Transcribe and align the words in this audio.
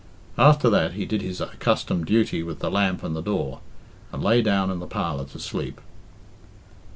After 0.39 0.67
that 0.71 0.93
he 0.93 1.05
did 1.05 1.21
his 1.21 1.39
accustomed 1.39 2.07
duty 2.07 2.41
with 2.41 2.57
the 2.57 2.71
lamp 2.71 3.03
and 3.03 3.15
the 3.15 3.21
door, 3.21 3.59
and 4.11 4.23
lay 4.23 4.41
down 4.41 4.71
in 4.71 4.79
the 4.79 4.87
parlour 4.87 5.25
to 5.25 5.37
sleep. 5.39 5.79